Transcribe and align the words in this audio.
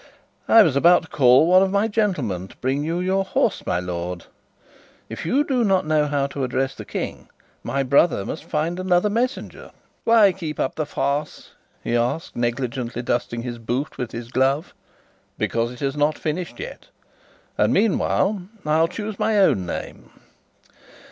"I 0.47 0.63
was 0.63 0.75
about 0.75 1.03
to 1.03 1.07
call 1.09 1.45
one 1.45 1.61
of 1.61 1.69
my 1.69 1.87
gentlemen 1.87 2.47
to 2.47 2.57
bring 2.57 2.83
your 2.83 3.23
horse, 3.23 3.63
my 3.67 3.79
lord. 3.79 4.25
If 5.09 5.27
you 5.27 5.43
do 5.43 5.63
not 5.63 5.85
know 5.85 6.07
how 6.07 6.25
to 6.25 6.43
address 6.43 6.73
the 6.73 6.85
King, 6.85 7.29
my 7.61 7.83
brother 7.83 8.25
must 8.25 8.43
find 8.45 8.79
another 8.79 9.11
messenger." 9.11 9.69
"Why 10.03 10.31
keep 10.31 10.59
up 10.59 10.73
the 10.73 10.87
farce?" 10.87 11.51
he 11.83 11.95
asked, 11.95 12.35
negligently 12.35 13.03
dusting 13.03 13.43
his 13.43 13.59
boot 13.59 13.99
with 13.99 14.11
his 14.11 14.31
glove. 14.31 14.73
"Because 15.37 15.71
it 15.71 15.83
is 15.83 15.95
not 15.95 16.17
finished 16.17 16.59
yet; 16.59 16.87
and 17.55 17.71
meanwhile 17.71 18.41
I'll 18.65 18.87
choose 18.87 19.19
my 19.19 19.37
own 19.37 19.67
name." 19.67 20.09